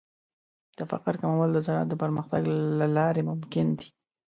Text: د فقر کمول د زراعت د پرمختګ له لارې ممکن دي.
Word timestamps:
د 0.77 0.79
فقر 0.91 1.13
کمول 1.21 1.49
د 1.53 1.57
زراعت 1.65 1.87
د 1.89 1.95
پرمختګ 2.03 2.41
له 2.79 2.87
لارې 2.97 3.21
ممکن 3.29 3.67
دي. 3.79 3.87